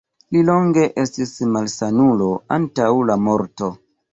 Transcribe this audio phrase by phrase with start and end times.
[0.35, 3.71] Li longe estis malsanulo antaŭ la morto.